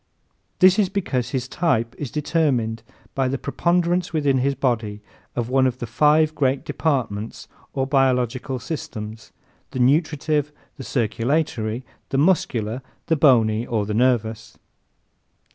[0.57, 2.81] This is because his type is determined
[3.13, 4.99] by the preponderance within his body
[5.35, 9.31] of one of the five great departments or biological systems
[9.69, 14.57] the nutritive, the circulatory, the muscular, the bony or the nervous.